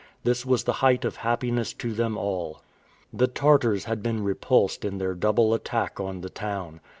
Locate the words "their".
4.97-5.13